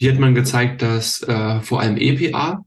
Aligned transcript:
Hier 0.00 0.12
hat 0.12 0.18
man 0.18 0.34
gezeigt, 0.34 0.80
dass 0.80 1.22
äh, 1.24 1.60
vor 1.60 1.82
allem 1.82 1.98
EPA 1.98 2.64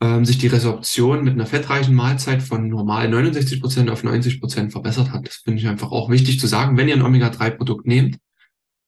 ähm, 0.00 0.24
sich 0.24 0.38
die 0.38 0.46
Resorption 0.46 1.24
mit 1.24 1.34
einer 1.34 1.46
fettreichen 1.46 1.96
Mahlzeit 1.96 2.44
von 2.44 2.68
normal 2.68 3.08
69 3.08 3.60
Prozent 3.60 3.90
auf 3.90 4.04
90 4.04 4.38
Prozent 4.38 4.70
verbessert 4.70 5.10
hat. 5.10 5.26
Das 5.26 5.34
finde 5.38 5.60
ich 5.60 5.66
einfach 5.66 5.90
auch 5.90 6.10
wichtig 6.10 6.38
zu 6.38 6.46
sagen. 6.46 6.76
Wenn 6.76 6.86
ihr 6.86 6.94
ein 6.94 7.02
Omega-3-Produkt 7.02 7.88
nehmt, 7.88 8.18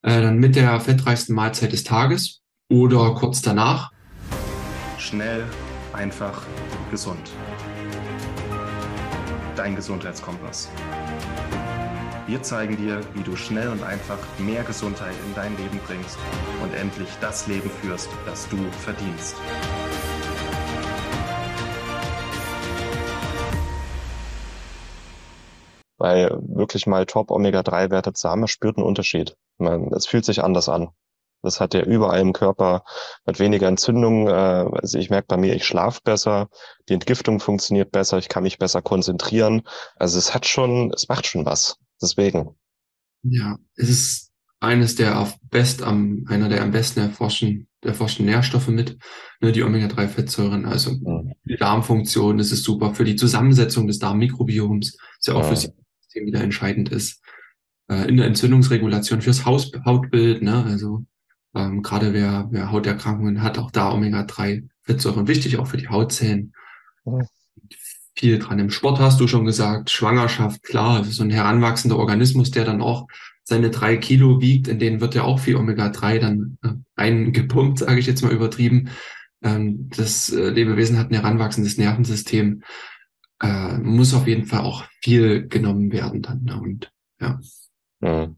äh, 0.03 0.23
dann 0.23 0.39
mit 0.39 0.55
der 0.55 0.79
fettreichsten 0.79 1.35
Mahlzeit 1.35 1.73
des 1.73 1.83
Tages 1.83 2.41
oder 2.71 3.17
kurz 3.17 3.43
danach. 3.43 3.91
Schnell, 4.97 5.43
einfach, 5.93 6.43
gesund. 6.93 7.33
Dein 9.57 9.75
Gesundheitskompass. 9.75 10.71
Wir 12.29 12.43
zeigen 12.43 12.77
dir, 12.77 13.03
wie 13.15 13.23
du 13.23 13.37
schnell 13.37 13.69
und 13.69 13.85
einfach 13.85 14.19
mehr 14.41 14.65
Gesundheit 14.65 15.15
in 15.25 15.35
dein 15.37 15.57
Leben 15.57 15.79
bringst 15.87 16.19
und 16.61 16.75
endlich 16.75 17.09
das 17.21 17.47
Leben 17.47 17.71
führst, 17.71 18.09
das 18.25 18.49
du 18.49 18.57
verdienst. 18.73 19.37
Bei 25.99 26.31
wirklich 26.33 26.89
mal 26.89 27.07
Top-Omega-3-Werte 27.07 28.13
zu 28.13 28.29
haben, 28.29 28.41
man 28.41 28.49
spürt 28.49 28.77
einen 28.77 28.87
Unterschied. 28.87 29.37
Es 29.95 30.07
fühlt 30.07 30.25
sich 30.25 30.43
anders 30.43 30.69
an. 30.69 30.89
Das 31.43 31.61
hat 31.61 31.75
ja 31.75 31.83
überall 31.83 32.19
im 32.19 32.33
Körper, 32.33 32.83
hat 33.25 33.39
weniger 33.39 33.69
Entzündungen. 33.69 34.27
Äh, 34.27 34.79
also 34.81 34.99
ich 34.99 35.11
merke 35.11 35.29
bei 35.29 35.37
mir, 35.37 35.55
ich 35.55 35.65
schlafe 35.65 36.01
besser, 36.03 36.49
die 36.89 36.95
Entgiftung 36.95 37.39
funktioniert 37.39 37.93
besser, 37.93 38.19
ich 38.19 38.29
kann 38.29 38.43
mich 38.43 38.59
besser 38.59 38.83
konzentrieren. 38.83 39.63
Also 39.95 40.19
es 40.19 40.35
hat 40.35 40.45
schon, 40.45 40.91
es 40.93 41.09
macht 41.09 41.27
schon 41.27 41.47
was. 41.47 41.79
Deswegen. 42.01 42.51
Ja, 43.23 43.59
es 43.75 43.89
ist 43.89 44.33
eines 44.61 44.95
der 44.97 45.21
auf 45.21 45.39
best 45.43 45.83
am, 45.83 46.25
einer 46.29 46.49
der 46.49 46.63
am 46.63 46.71
besten 46.71 47.01
erforschen, 47.01 47.69
erforschten 47.83 48.27
Nährstoffe 48.27 48.69
mit, 48.69 48.99
ne, 49.41 49.53
die 49.53 49.63
Omega-3-Fettsäuren, 49.63 50.65
also 50.65 50.93
mhm. 50.93 51.33
die 51.45 51.57
Darmfunktion, 51.57 52.39
das 52.39 52.53
ist 52.53 52.65
super 52.65 52.95
für 52.95 53.05
die 53.05 53.17
Zusammensetzung 53.17 53.87
des 53.87 53.99
Darmmikrobioms, 53.99 54.97
ist 55.19 55.27
ja 55.27 55.35
auch 55.35 55.43
ja. 55.43 55.49
fürs 55.49 55.63
System 56.01 56.27
wieder 56.27 56.41
entscheidend 56.41 56.91
ist. 56.91 57.23
Äh, 57.89 58.09
in 58.09 58.17
der 58.17 58.27
Entzündungsregulation 58.27 59.23
fürs 59.23 59.45
Haus, 59.45 59.71
Hautbild, 59.85 60.43
ne, 60.43 60.65
also 60.65 61.05
ähm, 61.55 61.83
gerade 61.83 62.13
wer, 62.13 62.49
wer 62.51 62.73
Hauterkrankungen 62.73 63.43
hat, 63.43 63.59
auch 63.59 63.71
da 63.71 63.93
Omega-3-Fettsäuren 63.93 65.29
wichtig, 65.29 65.59
auch 65.59 65.67
für 65.67 65.77
die 65.77 65.89
Hautzellen. 65.89 66.55
Mhm 67.05 67.23
viel 68.17 68.39
dran. 68.39 68.59
Im 68.59 68.71
Sport 68.71 68.99
hast 68.99 69.21
du 69.21 69.29
schon 69.29 69.45
gesagt, 69.45 69.91
Schwangerschaft, 69.91 70.63
klar, 70.63 71.05
so 71.05 71.23
ein 71.23 71.31
heranwachsender 71.31 71.99
Organismus, 71.99 72.51
der 72.51 72.65
dann 72.65 72.81
auch 72.81 73.07
seine 73.45 73.71
drei 73.71 73.97
Kilo 73.97 74.41
wiegt, 74.41 74.67
in 74.69 74.79
denen 74.79 75.01
wird 75.01 75.15
ja 75.15 75.23
auch 75.23 75.39
viel 75.39 75.57
Omega-3 75.57 76.19
dann 76.19 76.59
äh, 76.63 76.73
eingepumpt, 76.97 77.79
sage 77.79 78.01
ich 78.01 78.07
jetzt 78.07 78.23
mal 78.23 78.33
übertrieben. 78.33 78.91
Ähm, 79.43 79.89
das 79.97 80.31
äh, 80.31 80.51
Lebewesen 80.51 80.99
hat 80.99 81.11
ein 81.11 81.15
heranwachsendes 81.15 81.79
Nervensystem, 81.79 82.63
äh, 83.41 83.79
muss 83.79 84.15
auf 84.15 84.27
jeden 84.27 84.47
Fall 84.47 84.61
auch 84.61 84.85
viel 85.03 85.47
genommen 85.47 85.93
werden 85.93 86.23
dann. 86.23 86.43
Ne? 86.43 86.61
Und 86.61 86.93
ja. 87.21 87.39
Mhm. 88.01 88.37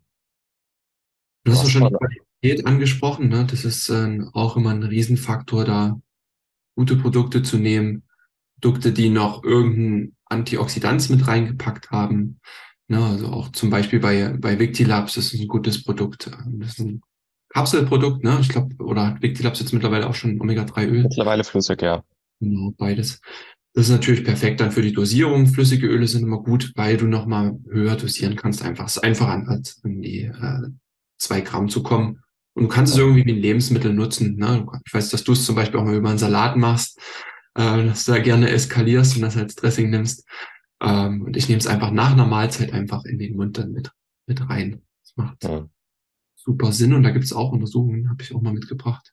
Du 1.44 1.52
hast 1.52 1.62
ja 1.64 1.70
schon 1.70 1.88
die 1.88 1.94
Qualität 1.94 2.66
angesprochen, 2.66 3.28
ne? 3.28 3.46
Das 3.50 3.64
ist 3.64 3.88
äh, 3.88 4.20
auch 4.34 4.56
immer 4.56 4.70
ein 4.70 4.82
Riesenfaktor, 4.82 5.64
da 5.64 5.98
gute 6.76 6.96
Produkte 6.96 7.42
zu 7.42 7.58
nehmen, 7.58 8.02
Produkte, 8.60 8.92
die 8.92 9.08
noch 9.08 9.44
irgendein 9.44 10.16
Antioxidant 10.26 11.08
mit 11.10 11.26
reingepackt 11.26 11.90
haben. 11.90 12.40
Ne, 12.88 13.04
also 13.04 13.26
auch 13.28 13.52
zum 13.52 13.70
Beispiel 13.70 14.00
bei, 14.00 14.34
bei 14.38 14.58
Victilabs, 14.58 15.14
das 15.14 15.34
ist 15.34 15.40
ein 15.40 15.48
gutes 15.48 15.84
Produkt. 15.84 16.30
Das 16.46 16.70
ist 16.70 16.80
ein 16.80 17.02
Kapselprodukt, 17.50 18.24
ne? 18.24 18.38
Ich 18.40 18.48
glaube, 18.48 18.74
oder 18.82 19.06
hat 19.06 19.22
Victilabs 19.22 19.60
jetzt 19.60 19.72
mittlerweile 19.72 20.08
auch 20.08 20.14
schon 20.14 20.40
Omega-3-Öl? 20.40 21.02
Mittlerweile 21.02 21.44
flüssig, 21.44 21.82
ja. 21.82 22.02
Genau, 22.40 22.72
beides. 22.76 23.20
Das 23.74 23.86
ist 23.86 23.92
natürlich 23.92 24.24
perfekt 24.24 24.60
dann 24.60 24.72
für 24.72 24.82
die 24.82 24.92
Dosierung. 24.92 25.46
Flüssige 25.46 25.86
Öle 25.86 26.06
sind 26.06 26.22
immer 26.22 26.42
gut, 26.42 26.72
weil 26.76 26.96
du 26.96 27.06
nochmal 27.06 27.58
höher 27.70 27.96
dosieren 27.96 28.36
kannst. 28.36 28.62
Einfach, 28.62 28.86
es 28.86 28.96
ist 28.96 29.04
einfacher 29.04 29.48
als 29.48 29.80
in 29.84 30.02
die 30.02 30.22
äh, 30.22 30.68
zwei 31.18 31.42
Gramm 31.42 31.68
zu 31.68 31.82
kommen. 31.82 32.22
Und 32.54 32.64
du 32.64 32.68
kannst 32.68 32.94
es 32.94 32.98
irgendwie 32.98 33.24
wie 33.24 33.32
ein 33.32 33.40
Lebensmittel 33.40 33.92
nutzen. 33.92 34.36
Ne? 34.36 34.66
Ich 34.84 34.92
weiß, 34.92 35.10
dass 35.10 35.24
du 35.24 35.32
es 35.32 35.44
zum 35.44 35.54
Beispiel 35.54 35.78
auch 35.78 35.84
mal 35.84 35.94
über 35.94 36.08
einen 36.08 36.18
Salat 36.18 36.56
machst 36.56 36.98
äh, 37.58 37.86
dass 37.86 38.04
du 38.04 38.12
da 38.12 38.18
gerne 38.18 38.50
eskalierst 38.50 39.16
und 39.16 39.22
das 39.22 39.36
als 39.36 39.56
Dressing 39.56 39.90
nimmst. 39.90 40.26
Ähm, 40.80 41.22
und 41.22 41.36
ich 41.36 41.48
nehme 41.48 41.58
es 41.58 41.66
einfach 41.66 41.90
nach 41.90 42.12
einer 42.12 42.26
Mahlzeit 42.26 42.72
einfach 42.72 43.04
in 43.04 43.18
den 43.18 43.36
Mund 43.36 43.58
dann 43.58 43.72
mit, 43.72 43.90
mit 44.26 44.48
rein. 44.48 44.82
Das 45.02 45.16
macht 45.16 45.42
ja. 45.44 45.68
super 46.36 46.72
Sinn 46.72 46.94
und 46.94 47.02
da 47.02 47.10
gibt 47.10 47.24
es 47.24 47.32
auch 47.32 47.50
Untersuchungen, 47.50 48.08
habe 48.10 48.22
ich 48.22 48.32
auch 48.32 48.40
mal 48.40 48.52
mitgebracht. 48.52 49.12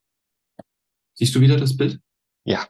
Siehst 1.16 1.34
du 1.34 1.42
wieder 1.42 1.58
das 1.58 1.76
Bild? 1.76 2.00
Ja. 2.46 2.68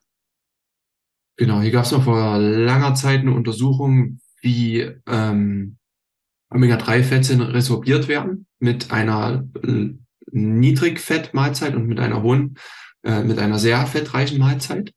Genau, 1.38 1.60
hier 1.60 1.72
gab 1.72 1.84
es 1.84 1.92
noch 1.92 2.06
vor 2.06 2.38
langer 2.38 2.96
Zeit 2.96 3.20
eine 3.20 3.34
Untersuchung, 3.34 4.22
wie 4.42 4.80
ähm, 5.08 5.78
Omega-3-Fette 6.52 7.54
resorbiert 7.54 8.08
werden 8.08 8.48
mit 8.60 8.92
einer 8.92 9.46
äh, 9.62 9.90
Niedrigfett-Mahlzeit 10.32 11.76
und 11.76 11.88
mit 11.88 12.00
einer 12.00 12.24
hohen, 12.24 12.58
äh, 13.04 13.24
mit 13.24 13.40
einer 13.40 13.60
sehr 13.60 13.86
fettreichen 13.88 14.40
Mahlzeit. 14.40 14.94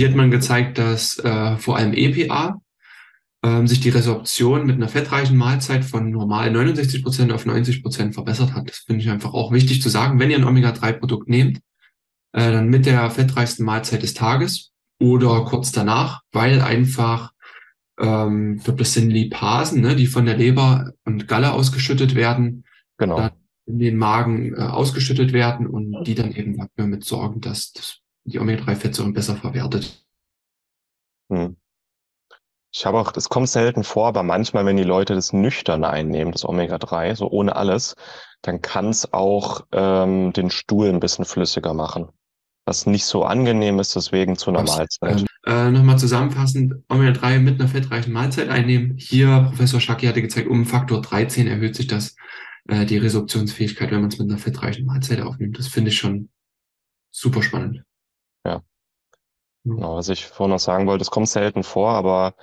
Hier 0.00 0.08
hat 0.08 0.16
man 0.16 0.30
gezeigt, 0.30 0.78
dass 0.78 1.18
äh, 1.18 1.58
vor 1.58 1.76
allem 1.76 1.92
EPA 1.92 2.58
ähm, 3.44 3.66
sich 3.66 3.80
die 3.80 3.90
Resorption 3.90 4.64
mit 4.64 4.76
einer 4.76 4.88
fettreichen 4.88 5.36
Mahlzeit 5.36 5.84
von 5.84 6.10
normal 6.10 6.50
69 6.50 7.02
Prozent 7.02 7.30
auf 7.32 7.44
90 7.44 7.82
Prozent 7.82 8.14
verbessert 8.14 8.54
hat. 8.54 8.70
Das 8.70 8.78
finde 8.78 9.02
ich 9.02 9.10
einfach 9.10 9.34
auch 9.34 9.52
wichtig 9.52 9.82
zu 9.82 9.90
sagen. 9.90 10.18
Wenn 10.18 10.30
ihr 10.30 10.38
ein 10.38 10.46
Omega-3-Produkt 10.46 11.28
nehmt, 11.28 11.58
äh, 12.32 12.50
dann 12.50 12.68
mit 12.70 12.86
der 12.86 13.10
fettreichsten 13.10 13.66
Mahlzeit 13.66 14.02
des 14.02 14.14
Tages 14.14 14.72
oder 14.98 15.44
kurz 15.44 15.70
danach, 15.70 16.22
weil 16.32 16.62
einfach, 16.62 17.32
ähm, 18.00 18.54
ich 18.56 18.64
glaube, 18.64 18.78
das 18.78 18.94
sind 18.94 19.10
Lipasen, 19.10 19.82
ne, 19.82 19.96
die 19.96 20.06
von 20.06 20.24
der 20.24 20.38
Leber 20.38 20.94
und 21.04 21.28
Galle 21.28 21.52
ausgeschüttet 21.52 22.14
werden, 22.14 22.64
genau. 22.96 23.28
in 23.66 23.78
den 23.78 23.98
Magen 23.98 24.54
äh, 24.54 24.60
ausgeschüttet 24.60 25.34
werden 25.34 25.66
und 25.66 26.04
die 26.04 26.14
dann 26.14 26.32
eben 26.32 26.56
dafür 26.56 26.86
mit 26.86 27.04
sorgen, 27.04 27.42
dass 27.42 27.74
das 27.74 27.99
die 28.24 28.38
Omega-3-Fettsäuren 28.38 29.12
besser 29.12 29.36
verwertet. 29.36 30.04
Hm. 31.30 31.56
Ich 32.72 32.86
habe 32.86 32.98
auch, 32.98 33.10
das 33.10 33.28
kommt 33.28 33.48
selten 33.48 33.82
vor, 33.82 34.06
aber 34.06 34.22
manchmal, 34.22 34.64
wenn 34.64 34.76
die 34.76 34.84
Leute 34.84 35.14
das 35.14 35.32
nüchtern 35.32 35.84
einnehmen, 35.84 36.32
das 36.32 36.44
Omega-3, 36.44 37.16
so 37.16 37.28
ohne 37.28 37.56
alles, 37.56 37.96
dann 38.42 38.62
kann 38.62 38.90
es 38.90 39.12
auch 39.12 39.66
ähm, 39.72 40.32
den 40.32 40.50
Stuhl 40.50 40.88
ein 40.88 41.00
bisschen 41.00 41.24
flüssiger 41.24 41.74
machen. 41.74 42.08
Was 42.66 42.86
nicht 42.86 43.06
so 43.06 43.24
angenehm 43.24 43.80
ist, 43.80 43.96
deswegen 43.96 44.36
zu 44.36 44.50
einer 44.50 44.62
Mahlzeit. 44.62 45.24
Äh, 45.46 45.70
Nochmal 45.70 45.98
zusammenfassend, 45.98 46.74
Omega-3 46.88 47.40
mit 47.40 47.60
einer 47.60 47.68
fettreichen 47.68 48.12
Mahlzeit 48.12 48.48
einnehmen. 48.48 48.96
Hier, 48.96 49.46
Professor 49.48 49.80
Schacki 49.80 50.06
hatte 50.06 50.22
gezeigt, 50.22 50.48
um 50.48 50.64
Faktor 50.64 51.00
13 51.00 51.48
erhöht 51.48 51.74
sich 51.74 51.88
das, 51.88 52.14
äh, 52.68 52.86
die 52.86 52.98
Resorptionsfähigkeit, 52.98 53.90
wenn 53.90 54.02
man 54.02 54.10
es 54.10 54.18
mit 54.18 54.28
einer 54.28 54.38
fettreichen 54.38 54.86
Mahlzeit 54.86 55.20
aufnimmt. 55.22 55.58
Das 55.58 55.66
finde 55.66 55.90
ich 55.90 55.98
schon 55.98 56.28
super 57.10 57.42
spannend. 57.42 57.82
Ja. 58.44 58.62
Genau, 59.64 59.96
was 59.96 60.08
ich 60.08 60.26
vorhin 60.26 60.52
noch 60.52 60.60
sagen 60.60 60.86
wollte, 60.86 61.02
es 61.02 61.10
kommt 61.10 61.28
selten 61.28 61.62
vor, 61.62 61.90
aber 61.90 62.34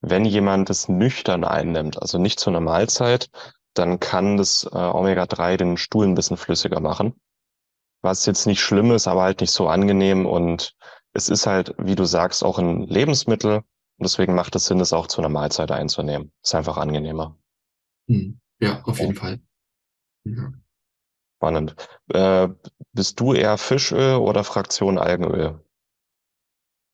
wenn 0.00 0.24
jemand 0.24 0.68
es 0.68 0.88
nüchtern 0.88 1.44
einnimmt, 1.44 2.00
also 2.00 2.18
nicht 2.18 2.38
zu 2.38 2.50
einer 2.50 2.60
Mahlzeit, 2.60 3.30
dann 3.74 3.98
kann 3.98 4.36
das 4.36 4.68
äh, 4.70 4.76
Omega-3 4.76 5.56
den 5.56 5.76
Stuhl 5.76 6.06
ein 6.06 6.14
bisschen 6.14 6.36
flüssiger 6.36 6.80
machen. 6.80 7.14
Was 8.02 8.26
jetzt 8.26 8.46
nicht 8.46 8.60
schlimm 8.60 8.92
ist, 8.92 9.08
aber 9.08 9.22
halt 9.22 9.40
nicht 9.40 9.52
so 9.52 9.68
angenehm 9.68 10.26
und 10.26 10.76
es 11.12 11.28
ist 11.30 11.46
halt, 11.46 11.74
wie 11.78 11.94
du 11.94 12.04
sagst, 12.04 12.44
auch 12.44 12.58
ein 12.58 12.82
Lebensmittel 12.82 13.56
und 13.56 13.64
deswegen 14.04 14.34
macht 14.34 14.54
es 14.54 14.66
Sinn, 14.66 14.80
es 14.80 14.92
auch 14.92 15.06
zu 15.06 15.20
einer 15.20 15.30
Mahlzeit 15.30 15.70
einzunehmen. 15.70 16.30
Ist 16.42 16.54
einfach 16.54 16.76
angenehmer. 16.76 17.36
Hm. 18.08 18.38
Ja, 18.60 18.82
auf 18.84 19.00
jeden 19.00 19.14
Fall. 19.14 19.40
Ja. 20.24 20.52
Spannend. 21.36 21.76
Äh, 22.12 22.48
bist 22.92 23.20
du 23.20 23.34
eher 23.34 23.58
Fischöl 23.58 24.16
oder 24.16 24.42
Fraktion 24.42 24.98
Algenöl? 24.98 25.60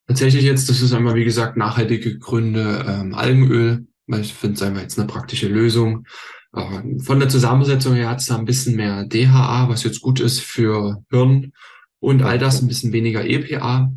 Tatsächlich 0.09 0.43
jetzt, 0.43 0.69
das 0.69 0.83
ist 0.83 0.93
einmal, 0.93 1.15
wie 1.15 1.25
gesagt, 1.25 1.57
nachhaltige 1.57 2.19
Gründe 2.19 2.85
ähm, 2.89 3.15
Algenöl, 3.15 3.87
weil 4.09 4.21
ich 4.21 4.35
finde 4.35 4.57
es 4.57 4.63
einfach 4.63 4.83
jetzt 4.83 4.99
eine 4.99 5.07
praktische 5.07 5.49
Lösung. 5.49 6.07
Äh, 6.55 6.99
von 6.99 7.21
der 7.21 7.29
Zusammensetzung 7.29 7.95
her 7.95 8.11
hat 8.11 8.19
es 8.21 8.27
da 8.27 8.37
ein 8.37 8.45
bisschen 8.45 8.75
mehr 8.75 9.05
DHA, 9.05 9.69
was 9.69 9.85
jetzt 9.85 10.01
gut 10.01 10.19
ist 10.19 10.41
für 10.41 11.03
Hirn 11.11 11.53
und 12.01 12.23
all 12.23 12.39
das, 12.39 12.61
ein 12.61 12.69
bisschen 12.69 12.93
weniger 12.93 13.25
EPA. 13.25 13.93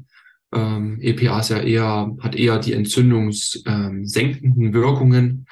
Ähm, 0.53 0.99
EPA 1.01 1.39
ist 1.39 1.49
ja 1.49 1.57
eher, 1.57 2.15
hat 2.19 2.35
eher 2.35 2.59
die 2.59 2.73
entzündungssenkenden 2.73 4.65
ähm, 4.67 4.73
Wirkungen. 4.73 5.47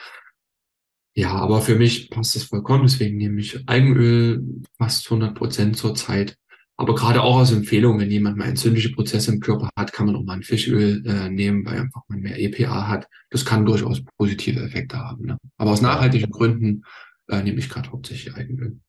Ja, 1.15 1.31
aber 1.33 1.61
für 1.61 1.75
mich 1.75 2.09
passt 2.09 2.35
das 2.35 2.43
vollkommen, 2.43 2.83
deswegen 2.83 3.17
nehme 3.17 3.39
ich 3.39 3.67
Algenöl 3.67 4.43
fast 4.77 5.05
100 5.05 5.35
Prozent 5.35 5.77
zurzeit. 5.77 6.37
Aber 6.75 6.95
gerade 6.95 7.21
auch 7.21 7.37
als 7.37 7.51
Empfehlung, 7.51 7.99
wenn 7.99 8.09
jemand 8.09 8.35
mal 8.35 8.45
entzündliche 8.49 8.91
Prozesse 8.91 9.31
im 9.31 9.39
Körper 9.39 9.69
hat, 9.77 9.93
kann 9.93 10.07
man 10.07 10.15
auch 10.15 10.23
mal 10.23 10.33
ein 10.33 10.43
Fischöl 10.43 11.05
äh, 11.05 11.29
nehmen, 11.29 11.63
weil 11.65 11.79
einfach 11.79 12.01
man 12.07 12.19
mehr 12.19 12.39
EPA 12.39 12.87
hat. 12.87 13.07
Das 13.29 13.45
kann 13.45 13.65
durchaus 13.65 14.01
positive 14.17 14.59
Effekte 14.59 14.97
haben. 14.97 15.27
Ne? 15.27 15.37
Aber 15.57 15.71
aus 15.71 15.81
nachhaltigen 15.81 16.31
Gründen 16.31 16.83
äh, 17.29 17.43
nehme 17.43 17.59
ich 17.59 17.69
gerade 17.69 17.91
hauptsächlich 17.91 18.33
Algenöl. 18.33 18.79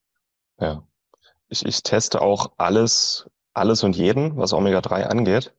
Ja. 0.58 0.86
Ich, 1.50 1.66
ich 1.66 1.82
teste 1.82 2.22
auch 2.22 2.52
alles 2.56 3.26
alles 3.54 3.84
und 3.84 3.96
jeden, 3.96 4.36
was 4.36 4.52
Omega-3 4.52 5.04
angeht. 5.04 5.54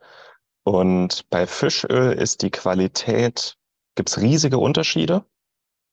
Und 0.63 1.29
bei 1.29 1.47
Fischöl 1.47 2.13
ist 2.13 2.41
die 2.41 2.51
Qualität, 2.51 3.57
gibt's 3.95 4.19
riesige 4.19 4.57
Unterschiede. 4.57 5.25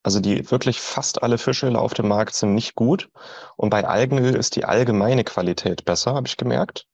Also 0.03 0.21
die 0.21 0.51
wirklich 0.51 0.81
fast 0.81 1.23
alle 1.23 1.39
Fischöle 1.39 1.79
auf 1.79 1.95
dem 1.95 2.09
Markt 2.09 2.35
sind 2.35 2.55
nicht 2.55 2.75
gut. 2.75 3.09
Und 3.57 3.71
bei 3.71 3.87
Algenöl 3.87 4.35
ist 4.35 4.57
die 4.57 4.65
allgemeine 4.65 5.25
Qualität 5.25 5.85
besser, 5.85 6.15
habe 6.15 6.27
ich 6.27 6.37
gemerkt. 6.37 6.87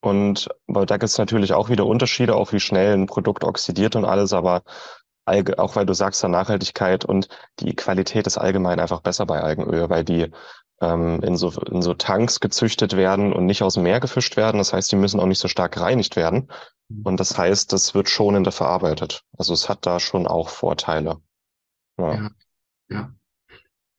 Und 0.00 0.48
weil 0.66 0.86
da 0.86 0.96
gibt's 0.96 1.18
natürlich 1.18 1.52
auch 1.52 1.68
wieder 1.68 1.86
Unterschiede, 1.86 2.34
auch 2.34 2.52
wie 2.52 2.60
schnell 2.60 2.94
ein 2.94 3.06
Produkt 3.06 3.44
oxidiert 3.44 3.94
und 3.94 4.04
alles, 4.04 4.32
aber 4.32 4.62
auch 5.24 5.76
weil 5.76 5.86
du 5.86 5.94
sagst, 5.94 6.20
der 6.22 6.30
Nachhaltigkeit 6.30 7.04
und 7.04 7.28
die 7.60 7.76
Qualität 7.76 8.26
ist 8.26 8.38
allgemein 8.38 8.80
einfach 8.80 9.02
besser 9.02 9.24
bei 9.24 9.40
Algenöl, 9.40 9.88
weil 9.88 10.04
die 10.04 10.32
ähm, 10.80 11.20
in, 11.22 11.36
so, 11.36 11.52
in 11.70 11.80
so 11.80 11.94
Tanks 11.94 12.40
gezüchtet 12.40 12.96
werden 12.96 13.32
und 13.32 13.46
nicht 13.46 13.62
aus 13.62 13.74
dem 13.74 13.84
Meer 13.84 14.00
gefischt 14.00 14.36
werden. 14.36 14.58
Das 14.58 14.72
heißt, 14.72 14.90
die 14.90 14.96
müssen 14.96 15.20
auch 15.20 15.26
nicht 15.26 15.38
so 15.38 15.46
stark 15.46 15.72
gereinigt 15.72 16.16
werden. 16.16 16.50
Mhm. 16.88 17.02
Und 17.04 17.20
das 17.20 17.38
heißt, 17.38 17.72
das 17.72 17.94
wird 17.94 18.08
schonender 18.08 18.50
verarbeitet. 18.50 19.22
Also 19.38 19.54
es 19.54 19.68
hat 19.68 19.86
da 19.86 20.00
schon 20.00 20.26
auch 20.26 20.48
Vorteile. 20.48 21.18
Ja. 21.98 22.14
ja. 22.14 22.30
ja. 22.90 23.14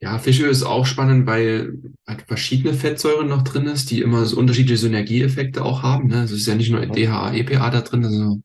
Ja, 0.04 0.20
Fischöl 0.20 0.50
ist 0.50 0.64
auch 0.64 0.86
spannend, 0.86 1.28
weil 1.28 1.80
halt 2.06 2.24
verschiedene 2.24 2.74
Fettsäuren 2.74 3.30
noch 3.30 3.42
drin 3.44 3.68
ist, 3.68 3.90
die 3.90 4.02
immer 4.02 4.26
so 4.26 4.38
unterschiedliche 4.38 4.76
Synergieeffekte 4.78 5.64
auch 5.64 5.82
haben. 5.82 6.08
Ne? 6.10 6.20
Also 6.20 6.36
es 6.36 6.42
ist 6.42 6.48
ja 6.48 6.56
nicht 6.56 6.72
nur 6.72 6.86
DHA, 6.86 7.34
EPA 7.34 7.70
da 7.70 7.80
drin, 7.80 8.04
sondern 8.04 8.44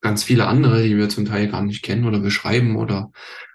ganz 0.00 0.24
viele 0.24 0.46
andere, 0.46 0.82
die 0.82 0.96
wir 0.96 1.10
zum 1.10 1.26
Teil 1.26 1.48
gar 1.48 1.62
nicht 1.62 1.82
kennen 1.82 2.06
oder 2.06 2.20
beschreiben 2.20 2.76
oder 2.76 3.10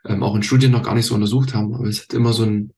ähm, 0.05 0.21
auch 0.21 0.35
in 0.35 0.43
Studien 0.43 0.71
noch 0.71 0.83
gar 0.83 0.93
nicht 0.93 1.07
so 1.07 1.15
untersucht 1.15 1.55
haben. 1.55 1.73
Aber 1.73 1.85
es 1.85 2.03
hat 2.03 2.13
immer 2.13 2.33
so 2.33 2.43
ein, 2.43 2.73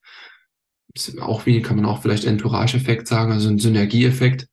auch 1.20 1.46
wie 1.46 1.62
kann 1.62 1.76
man 1.76 1.86
auch 1.86 2.02
vielleicht 2.02 2.24
Entourage-Effekt 2.24 3.10
sagen, 3.10 3.34
also 3.34 3.50
ein 3.50 3.60
Synergieeffekt, 3.60 4.48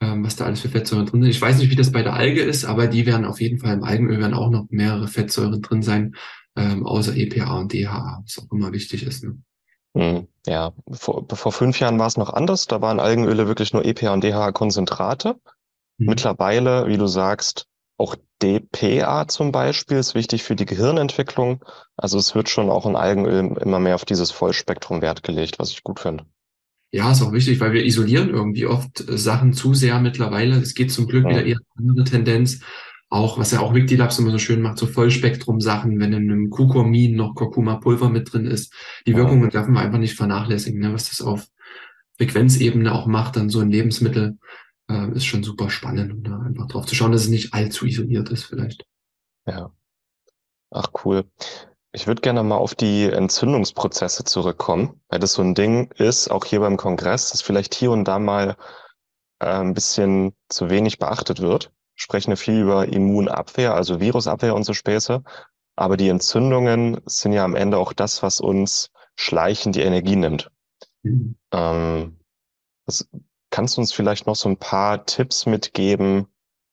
ähm, 0.00 0.24
was 0.24 0.34
da 0.34 0.46
alles 0.46 0.62
für 0.62 0.68
Fettsäuren 0.68 1.06
drin 1.06 1.22
sind. 1.22 1.30
Ich 1.30 1.40
weiß 1.40 1.58
nicht, 1.58 1.70
wie 1.70 1.76
das 1.76 1.92
bei 1.92 2.02
der 2.02 2.14
Alge 2.14 2.40
ist, 2.40 2.64
aber 2.64 2.88
die 2.88 3.06
werden 3.06 3.24
auf 3.24 3.40
jeden 3.40 3.60
Fall 3.60 3.74
im 3.74 3.84
Algenöl 3.84 4.18
werden 4.18 4.34
auch 4.34 4.50
noch 4.50 4.66
mehrere 4.70 5.06
Fettsäuren 5.06 5.62
drin 5.62 5.82
sein, 5.82 6.16
ähm, 6.58 6.86
außer 6.86 7.16
EPA 7.16 7.58
und 7.58 7.72
DHA, 7.72 8.22
was 8.22 8.38
auch 8.38 8.52
immer 8.52 8.72
wichtig 8.72 9.04
ist. 9.04 9.24
Ne? 9.24 9.38
Hm, 9.96 10.28
ja, 10.46 10.72
vor, 10.90 11.26
vor 11.28 11.52
fünf 11.52 11.80
Jahren 11.80 11.98
war 11.98 12.06
es 12.06 12.16
noch 12.16 12.32
anders. 12.32 12.66
Da 12.66 12.80
waren 12.80 13.00
Algenöle 13.00 13.46
wirklich 13.46 13.72
nur 13.72 13.84
EPA 13.84 14.12
und 14.12 14.24
DHA-Konzentrate. 14.24 15.30
Hm. 15.30 15.36
Mittlerweile, 15.98 16.86
wie 16.88 16.98
du 16.98 17.06
sagst, 17.06 17.66
auch 17.96 18.14
DPA 18.40 19.26
zum 19.26 19.50
Beispiel 19.50 19.96
ist 19.96 20.14
wichtig 20.14 20.44
für 20.44 20.54
die 20.54 20.66
Gehirnentwicklung. 20.66 21.64
Also 21.96 22.18
es 22.18 22.34
wird 22.34 22.48
schon 22.48 22.70
auch 22.70 22.86
in 22.86 22.94
Algenöl 22.94 23.56
immer 23.60 23.80
mehr 23.80 23.96
auf 23.96 24.04
dieses 24.04 24.30
Vollspektrum 24.30 25.02
Wert 25.02 25.22
gelegt, 25.22 25.58
was 25.58 25.70
ich 25.70 25.82
gut 25.82 25.98
finde. 25.98 26.24
Ja, 26.90 27.10
ist 27.12 27.20
auch 27.20 27.32
wichtig, 27.32 27.60
weil 27.60 27.72
wir 27.72 27.84
isolieren 27.84 28.30
irgendwie 28.30 28.66
oft 28.66 29.04
Sachen 29.08 29.52
zu 29.52 29.74
sehr 29.74 29.98
mittlerweile. 29.98 30.56
Es 30.56 30.74
geht 30.74 30.92
zum 30.92 31.06
Glück 31.06 31.24
ja. 31.24 31.30
wieder 31.30 31.44
eher 31.44 31.58
eine 31.76 31.90
andere 31.90 32.04
Tendenz 32.04 32.60
auch, 33.10 33.38
was 33.38 33.52
ja 33.52 33.60
auch 33.60 33.74
Wikilabs 33.74 34.18
immer 34.18 34.30
so 34.30 34.38
schön 34.38 34.60
macht, 34.60 34.78
so 34.78 34.86
Vollspektrum-Sachen, 34.86 35.98
wenn 35.98 36.12
in 36.12 36.30
einem 36.30 36.50
Kukurmin 36.50 37.16
noch 37.16 37.34
Kurkuma-Pulver 37.34 38.10
mit 38.10 38.32
drin 38.32 38.46
ist. 38.46 38.72
Die 39.06 39.16
Wirkungen 39.16 39.48
dürfen 39.50 39.72
wir 39.72 39.80
einfach 39.80 39.98
nicht 39.98 40.16
vernachlässigen, 40.16 40.80
ne? 40.80 40.92
was 40.92 41.08
das 41.08 41.22
auf 41.22 41.46
Frequenzebene 42.18 42.92
auch 42.92 43.06
macht, 43.06 43.36
dann 43.36 43.48
so 43.48 43.60
ein 43.60 43.70
Lebensmittel, 43.70 44.38
äh, 44.90 45.10
ist 45.12 45.24
schon 45.24 45.42
super 45.42 45.70
spannend, 45.70 46.12
um 46.12 46.22
da 46.22 46.38
einfach 46.38 46.66
drauf 46.66 46.86
zu 46.86 46.94
schauen, 46.94 47.12
dass 47.12 47.22
es 47.22 47.28
nicht 47.28 47.54
allzu 47.54 47.86
isoliert 47.86 48.28
ist 48.30 48.44
vielleicht. 48.44 48.84
Ja. 49.46 49.72
Ach, 50.70 50.88
cool. 51.04 51.24
Ich 51.92 52.06
würde 52.06 52.20
gerne 52.20 52.42
mal 52.42 52.56
auf 52.56 52.74
die 52.74 53.04
Entzündungsprozesse 53.04 54.24
zurückkommen, 54.24 55.00
weil 55.08 55.20
das 55.20 55.32
so 55.32 55.42
ein 55.42 55.54
Ding 55.54 55.90
ist, 55.92 56.28
auch 56.28 56.44
hier 56.44 56.60
beim 56.60 56.76
Kongress, 56.76 57.30
das 57.30 57.40
vielleicht 57.40 57.74
hier 57.74 57.90
und 57.90 58.04
da 58.04 58.18
mal 58.18 58.56
äh, 59.38 59.46
ein 59.46 59.72
bisschen 59.72 60.34
zu 60.50 60.68
wenig 60.68 60.98
beachtet 60.98 61.40
wird 61.40 61.72
sprechen 61.98 62.30
ja 62.30 62.36
viel 62.36 62.62
über 62.62 62.88
Immunabwehr, 62.88 63.74
also 63.74 64.00
Virusabwehr 64.00 64.54
und 64.54 64.64
so 64.64 64.72
Späße. 64.72 65.22
Aber 65.76 65.96
die 65.96 66.08
Entzündungen 66.08 67.00
sind 67.06 67.32
ja 67.32 67.44
am 67.44 67.54
Ende 67.54 67.76
auch 67.76 67.92
das, 67.92 68.22
was 68.22 68.40
uns 68.40 68.90
schleichend 69.16 69.76
die 69.76 69.82
Energie 69.82 70.16
nimmt. 70.16 70.50
Mhm. 71.02 71.36
Ähm, 71.52 72.16
das, 72.86 73.08
kannst 73.50 73.76
du 73.76 73.80
uns 73.80 73.92
vielleicht 73.92 74.26
noch 74.26 74.36
so 74.36 74.48
ein 74.48 74.56
paar 74.56 75.04
Tipps 75.06 75.44
mitgeben, 75.46 76.26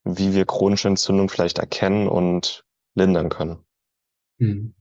wie 0.04 0.34
wir 0.34 0.46
chronische 0.46 0.88
Entzündung 0.88 1.30
vielleicht 1.30 1.58
erkennen 1.58 2.08
und 2.08 2.64
lindern 2.94 3.30
können? 3.30 3.58
Mhm. 4.38 4.76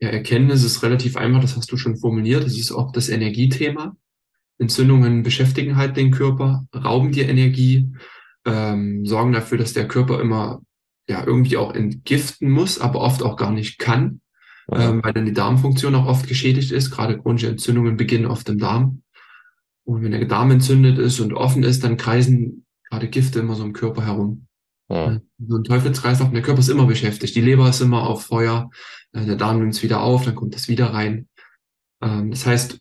Ja, 0.00 0.08
erkennen 0.08 0.50
ist 0.50 0.64
es 0.64 0.82
relativ 0.82 1.16
einfach, 1.16 1.42
das 1.42 1.56
hast 1.56 1.70
du 1.70 1.76
schon 1.76 1.96
formuliert. 1.96 2.44
Das 2.44 2.56
ist 2.56 2.72
oft 2.72 2.96
das 2.96 3.08
Energiethema. 3.08 3.96
Entzündungen 4.58 5.22
beschäftigen 5.22 5.76
halt 5.76 5.96
den 5.96 6.10
Körper, 6.10 6.66
rauben 6.74 7.12
dir 7.12 7.28
Energie 7.28 7.92
ähm, 8.44 9.04
sorgen 9.06 9.32
dafür, 9.32 9.58
dass 9.58 9.72
der 9.72 9.88
Körper 9.88 10.20
immer 10.20 10.62
ja 11.08 11.24
irgendwie 11.24 11.56
auch 11.56 11.74
entgiften 11.74 12.50
muss, 12.50 12.80
aber 12.80 13.00
oft 13.00 13.22
auch 13.22 13.36
gar 13.36 13.50
nicht 13.50 13.78
kann, 13.78 14.20
ja. 14.70 14.90
ähm, 14.90 15.00
weil 15.02 15.12
dann 15.12 15.26
die 15.26 15.32
Darmfunktion 15.32 15.94
auch 15.94 16.06
oft 16.06 16.28
geschädigt 16.28 16.72
ist. 16.72 16.90
Gerade 16.90 17.18
chronische 17.18 17.48
Entzündungen 17.48 17.96
beginnen 17.96 18.26
oft 18.26 18.48
im 18.48 18.58
Darm. 18.58 19.02
Und 19.84 20.02
wenn 20.02 20.12
der 20.12 20.24
Darm 20.26 20.50
entzündet 20.50 20.98
ist 20.98 21.20
und 21.20 21.34
offen 21.34 21.64
ist, 21.64 21.82
dann 21.82 21.96
kreisen 21.96 22.66
gerade 22.88 23.08
Gifte 23.08 23.40
immer 23.40 23.54
so 23.54 23.64
im 23.64 23.72
Körper 23.72 24.04
herum. 24.04 24.46
Ja. 24.88 25.20
So 25.38 25.56
ein 25.56 25.64
Teufelskreislauf. 25.64 26.30
Der 26.30 26.42
Körper 26.42 26.60
ist 26.60 26.68
immer 26.68 26.86
beschäftigt. 26.86 27.34
Die 27.34 27.40
Leber 27.40 27.68
ist 27.68 27.80
immer 27.80 28.08
auf 28.08 28.26
Feuer. 28.26 28.70
Äh, 29.12 29.24
der 29.24 29.36
Darm 29.36 29.58
nimmt 29.58 29.74
es 29.74 29.82
wieder 29.82 30.02
auf, 30.02 30.24
dann 30.24 30.34
kommt 30.34 30.54
es 30.54 30.68
wieder 30.68 30.92
rein. 30.92 31.28
Ähm, 32.02 32.30
das 32.30 32.46
heißt, 32.46 32.78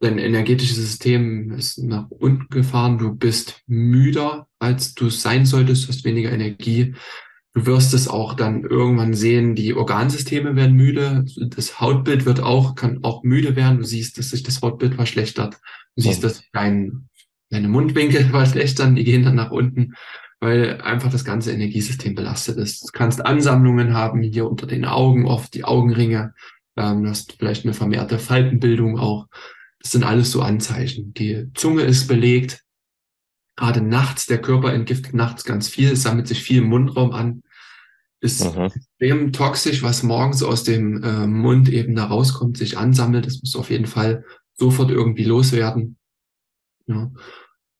dein 0.00 0.18
energetisches 0.18 0.76
System 0.76 1.52
ist 1.52 1.78
nach 1.78 2.10
unten 2.10 2.48
gefahren, 2.48 2.98
du 2.98 3.14
bist 3.14 3.62
müder, 3.66 4.48
als 4.58 4.94
du 4.94 5.10
sein 5.10 5.46
solltest, 5.46 5.88
hast 5.88 6.04
weniger 6.04 6.32
Energie. 6.32 6.94
Du 7.54 7.64
wirst 7.64 7.94
es 7.94 8.06
auch 8.06 8.34
dann 8.34 8.64
irgendwann 8.64 9.14
sehen, 9.14 9.54
die 9.54 9.74
Organsysteme 9.74 10.56
werden 10.56 10.76
müde, 10.76 11.24
das 11.48 11.80
Hautbild 11.80 12.26
wird 12.26 12.40
auch, 12.40 12.74
kann 12.74 13.02
auch 13.02 13.22
müde 13.22 13.56
werden. 13.56 13.78
Du 13.78 13.84
siehst, 13.84 14.18
dass 14.18 14.30
sich 14.30 14.42
das 14.42 14.60
Hautbild 14.60 14.94
verschlechtert. 14.94 15.58
Du 15.96 16.02
siehst, 16.02 16.22
dass 16.22 16.42
dein, 16.52 17.08
deine 17.48 17.68
Mundwinkel 17.68 18.24
verschlechtern, 18.30 18.94
die 18.94 19.04
gehen 19.04 19.24
dann 19.24 19.36
nach 19.36 19.50
unten, 19.50 19.94
weil 20.38 20.82
einfach 20.82 21.10
das 21.10 21.24
ganze 21.24 21.52
Energiesystem 21.52 22.14
belastet 22.14 22.58
ist. 22.58 22.82
Du 22.82 22.92
kannst 22.92 23.24
Ansammlungen 23.24 23.94
haben 23.94 24.22
hier 24.22 24.48
unter 24.48 24.66
den 24.66 24.84
Augen, 24.84 25.24
oft 25.24 25.54
die 25.54 25.64
Augenringe. 25.64 26.34
Ähm, 26.76 27.04
du 27.04 27.08
hast 27.08 27.36
vielleicht 27.38 27.64
eine 27.64 27.72
vermehrte 27.72 28.18
Faltenbildung 28.18 28.98
auch. 28.98 29.28
Das 29.86 29.92
sind 29.92 30.02
alles 30.02 30.32
so 30.32 30.42
Anzeichen. 30.42 31.14
Die 31.14 31.46
Zunge 31.54 31.82
ist 31.82 32.08
belegt. 32.08 32.64
Gerade 33.54 33.80
nachts, 33.80 34.26
der 34.26 34.42
Körper 34.42 34.72
entgiftet 34.72 35.14
nachts 35.14 35.44
ganz 35.44 35.68
viel, 35.68 35.92
es 35.92 36.02
sammelt 36.02 36.26
sich 36.26 36.42
viel 36.42 36.58
im 36.58 36.68
Mundraum 36.68 37.12
an, 37.12 37.44
ist 38.20 38.44
mhm. 38.44 38.62
extrem 38.62 39.32
toxisch, 39.32 39.84
was 39.84 40.02
morgens 40.02 40.42
aus 40.42 40.64
dem 40.64 41.04
äh, 41.04 41.28
Mund 41.28 41.68
eben 41.68 41.94
da 41.94 42.06
rauskommt, 42.06 42.58
sich 42.58 42.76
ansammelt. 42.76 43.26
Das 43.26 43.40
muss 43.40 43.54
auf 43.54 43.70
jeden 43.70 43.86
Fall 43.86 44.24
sofort 44.56 44.90
irgendwie 44.90 45.22
loswerden. 45.22 45.96
Ja. 46.88 47.12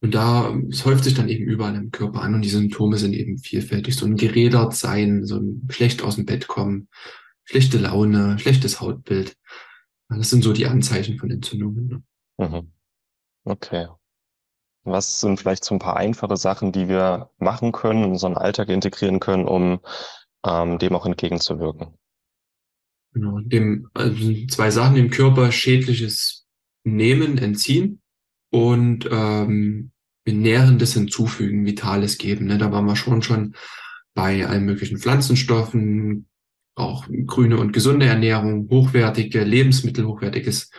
Und 0.01 0.15
da, 0.15 0.57
es 0.71 0.85
häuft 0.85 1.03
sich 1.03 1.15
dann 1.15 1.29
eben 1.29 1.45
überall 1.45 1.75
im 1.75 1.91
Körper 1.91 2.23
an 2.23 2.35
und 2.35 2.43
die 2.43 2.51
Symptome 2.51 2.99
sind 2.99 3.15
eben 3.15 3.39
vielfältig. 3.39 3.97
So 3.97 4.07
ein 4.07 4.15
gerädert 4.15 4.77
sein, 4.77 5.25
so 5.25 5.39
ein 5.41 5.67
schlecht 5.71 6.03
aus 6.03 6.15
dem 6.15 6.25
Bett 6.25 6.47
kommen, 6.47 6.87
schlechte 7.43 7.79
Laune, 7.79 8.39
schlechtes 8.39 8.81
Hautbild. 8.81 9.37
Das 10.09 10.31
sind 10.31 10.43
so 10.43 10.53
die 10.53 10.67
Anzeichen 10.67 11.19
von 11.19 11.31
Entzündungen. 11.31 11.89
Ne? 12.39 12.49
Mhm. 12.49 12.73
Okay. 13.45 13.89
Was 14.85 15.21
sind 15.21 15.41
vielleicht 15.41 15.65
so 15.65 15.75
ein 15.75 15.81
paar 15.81 15.97
einfache 15.97 16.37
Sachen, 16.37 16.71
die 16.71 16.89
wir 16.89 17.31
machen 17.39 17.73
können, 17.73 18.05
in 18.05 18.11
unseren 18.11 18.37
Alltag 18.37 18.69
integrieren 18.69 19.19
können, 19.19 19.47
um 19.49 19.81
ähm, 20.47 20.79
dem 20.79 20.95
auch 20.95 21.07
entgegenzuwirken? 21.07 21.99
Genau, 23.13 23.41
dem 23.41 23.89
also 23.95 24.47
zwei 24.47 24.71
Sachen 24.71 24.95
dem 24.95 25.11
Körper 25.11 25.51
schädliches 25.51 26.47
Nehmen, 26.85 27.39
entziehen 27.39 28.01
und 28.51 29.09
ähm, 29.11 29.91
Nährendes 30.25 30.95
hinzufügen, 30.95 31.67
Vitales 31.67 32.19
geben. 32.19 32.47
Ne? 32.47 32.59
Da 32.59 32.71
waren 32.71 32.87
wir 32.87 32.97
schon 32.97 33.23
schon 33.23 33.55
bei 34.15 34.47
allen 34.47 34.65
möglichen 34.65 34.99
Pflanzenstoffen, 34.99 36.29
auch 36.76 37.06
grüne 37.26 37.59
und 37.59 37.73
gesunde 37.73 38.06
Ernährung, 38.06 38.68
hochwertige 38.71 39.42
Lebensmittel, 39.42 40.06
hochwertiges 40.06 40.71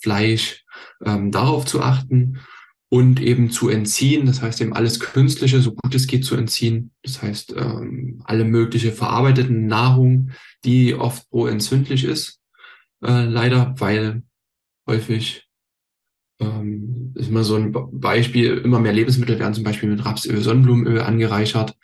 Fleisch, 0.00 0.64
ähm, 1.04 1.30
darauf 1.30 1.66
zu 1.66 1.82
achten 1.82 2.38
und 2.88 3.20
eben 3.20 3.50
zu 3.50 3.68
entziehen. 3.68 4.26
Das 4.26 4.42
heißt 4.42 4.60
eben 4.60 4.72
alles 4.72 5.00
Künstliche, 5.00 5.60
so 5.60 5.72
gut 5.74 5.94
es 5.94 6.06
geht, 6.06 6.24
zu 6.24 6.36
entziehen. 6.36 6.92
Das 7.02 7.20
heißt 7.20 7.54
ähm, 7.56 8.22
alle 8.24 8.44
mögliche 8.44 8.92
verarbeiteten 8.92 9.66
Nahrung, 9.66 10.30
die 10.64 10.94
oft 10.94 11.28
pro-entzündlich 11.30 12.04
ist, 12.04 12.40
äh, 13.04 13.24
leider, 13.24 13.74
weil 13.78 14.22
häufig 14.86 15.46
ähm, 16.40 17.12
ist 17.16 17.28
immer 17.28 17.44
so 17.44 17.56
ein 17.56 17.72
Beispiel, 17.92 18.58
immer 18.58 18.80
mehr 18.80 18.92
Lebensmittel 18.92 19.38
werden 19.38 19.54
zum 19.54 19.64
Beispiel 19.64 19.88
mit 19.88 20.04
Rapsöl, 20.04 20.40
Sonnenblumenöl 20.40 21.00
angereichert. 21.00 21.76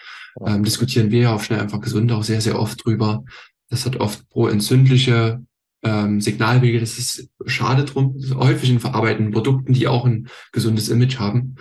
Ähm, 0.44 0.64
diskutieren 0.64 1.10
wir 1.10 1.20
ja 1.20 1.34
auf 1.34 1.44
schnell 1.44 1.60
einfach 1.60 1.80
gesund 1.80 2.12
auch 2.12 2.24
sehr, 2.24 2.40
sehr 2.40 2.58
oft 2.58 2.84
drüber. 2.84 3.24
Das 3.68 3.84
hat 3.84 3.96
oft 3.96 4.28
pro-entzündliche 4.28 5.44
ähm, 5.82 6.20
Signalwege. 6.20 6.80
Das 6.80 6.98
ist 6.98 7.28
schade 7.46 7.84
drum. 7.84 8.16
Ist 8.16 8.34
häufig 8.34 8.70
in 8.70 8.80
verarbeiteten 8.80 9.32
Produkten, 9.32 9.72
die 9.72 9.88
auch 9.88 10.04
ein 10.04 10.28
gesundes 10.52 10.88
Image 10.88 11.18
haben. 11.18 11.56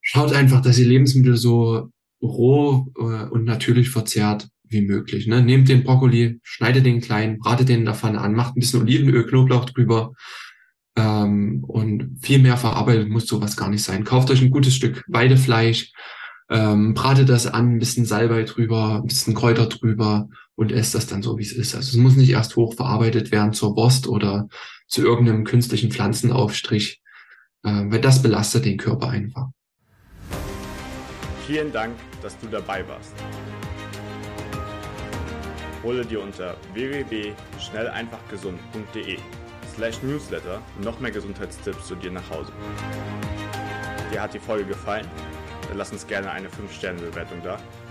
schaut 0.00 0.32
einfach, 0.32 0.62
dass 0.62 0.78
ihr 0.78 0.86
Lebensmittel 0.86 1.36
so 1.36 1.90
roh 2.22 2.92
äh, 2.98 3.28
und 3.28 3.44
natürlich 3.44 3.90
verzehrt 3.90 4.48
wie 4.64 4.82
möglich. 4.82 5.26
Ne? 5.26 5.42
Nehmt 5.42 5.68
den 5.68 5.84
Brokkoli, 5.84 6.40
schneidet 6.42 6.84
den 6.86 7.00
klein, 7.00 7.38
bratet 7.38 7.68
den 7.68 7.80
in 7.80 7.84
der 7.84 7.94
Pfanne 7.94 8.20
an, 8.20 8.34
macht 8.34 8.56
ein 8.56 8.60
bisschen 8.60 8.80
Olivenöl, 8.82 9.26
Knoblauch 9.26 9.64
drüber. 9.66 10.12
Ähm, 10.96 11.64
und 11.64 12.18
viel 12.20 12.38
mehr 12.38 12.56
verarbeitet 12.56 13.08
muss 13.08 13.26
sowas 13.26 13.56
gar 13.56 13.68
nicht 13.68 13.82
sein. 13.82 14.04
Kauft 14.04 14.30
euch 14.30 14.42
ein 14.42 14.50
gutes 14.50 14.74
Stück 14.74 15.04
Weidefleisch, 15.08 15.92
ähm, 16.50 16.94
bratet 16.94 17.28
das 17.28 17.46
an, 17.46 17.74
ein 17.74 17.78
bisschen 17.78 18.04
Salbei 18.04 18.42
drüber, 18.42 18.96
ein 18.96 19.06
bisschen 19.06 19.34
Kräuter 19.34 19.66
drüber 19.66 20.28
und 20.58 20.72
esst 20.72 20.96
das 20.96 21.06
dann 21.06 21.22
so, 21.22 21.38
wie 21.38 21.44
es 21.44 21.52
ist. 21.52 21.76
Also 21.76 21.90
es 21.90 21.96
muss 21.96 22.16
nicht 22.16 22.30
erst 22.30 22.56
hoch 22.56 22.74
verarbeitet 22.74 23.30
werden 23.30 23.52
zur 23.52 23.76
Wurst 23.76 24.08
oder 24.08 24.48
zu 24.88 25.02
irgendeinem 25.02 25.44
künstlichen 25.44 25.92
Pflanzenaufstrich, 25.92 27.00
äh, 27.62 27.84
weil 27.86 28.00
das 28.00 28.22
belastet 28.22 28.64
den 28.64 28.76
Körper 28.76 29.10
einfach. 29.10 29.50
Vielen 31.46 31.70
Dank, 31.70 31.94
dass 32.22 32.36
du 32.40 32.48
dabei 32.48 32.84
warst. 32.88 33.12
Hole 35.84 36.04
dir 36.04 36.20
unter 36.20 36.56
www.schnelleinfachgesund.de 36.74 39.18
slash 39.76 40.02
newsletter 40.02 40.60
noch 40.82 40.98
mehr 40.98 41.12
Gesundheitstipps 41.12 41.86
zu 41.86 41.94
dir 41.94 42.10
nach 42.10 42.28
Hause. 42.30 42.50
Dir 44.12 44.22
hat 44.22 44.34
die 44.34 44.40
Folge 44.40 44.64
gefallen? 44.64 45.06
Dann 45.68 45.78
lass 45.78 45.92
uns 45.92 46.04
gerne 46.04 46.32
eine 46.32 46.48
5-Sterne-Bewertung 46.48 47.38
da, 47.44 47.60